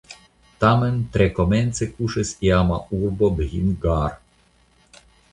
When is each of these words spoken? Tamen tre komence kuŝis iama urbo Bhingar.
Tamen 0.61 0.95
tre 1.17 1.25
komence 1.39 1.87
kuŝis 1.97 2.31
iama 2.47 2.79
urbo 3.01 3.29
Bhingar. 3.41 4.17